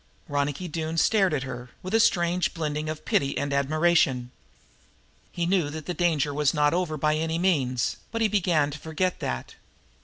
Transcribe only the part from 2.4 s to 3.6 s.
blending of pity and